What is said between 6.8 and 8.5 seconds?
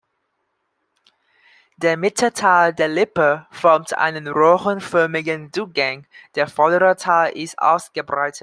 Teil ist ausgebreitet.